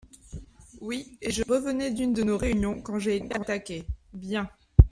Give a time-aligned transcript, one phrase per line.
[0.79, 3.85] Oui, et je revenais d'une de nos réunions, quand j'ai été attaqué…
[4.13, 4.49] Bien.